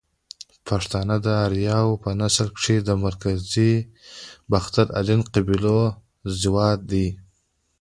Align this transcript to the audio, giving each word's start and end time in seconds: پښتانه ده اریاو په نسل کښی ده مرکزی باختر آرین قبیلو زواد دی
پښتانه 0.67 1.15
ده 1.25 1.33
اریاو 1.45 2.01
په 2.03 2.09
نسل 2.21 2.47
کښی 2.55 2.77
ده 2.87 2.93
مرکزی 3.05 3.71
باختر 4.51 4.87
آرین 4.99 5.21
قبیلو 5.33 5.79
زواد 6.41 6.79
دی 6.91 7.07